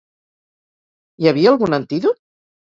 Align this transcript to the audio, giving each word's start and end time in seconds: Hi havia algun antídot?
Hi 1.21 1.29
havia 1.33 1.53
algun 1.53 1.79
antídot? 1.79 2.19